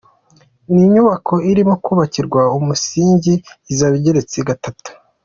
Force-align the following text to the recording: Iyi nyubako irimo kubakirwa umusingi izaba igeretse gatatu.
Iyi 0.73 0.85
nyubako 0.93 1.33
irimo 1.51 1.75
kubakirwa 1.85 2.41
umusingi 2.57 3.33
izaba 3.71 3.93
igeretse 3.99 4.37
gatatu. 4.49 4.89